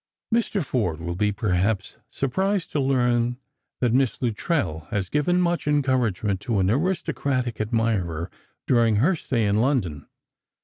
[0.33, 0.65] «'Mr.
[0.65, 3.37] Forde will be perhaps surprised to learn
[3.81, 8.31] that Miss Luttrell has given much encouragement to an aristocratic admirer
[8.65, 10.07] during her stay in London.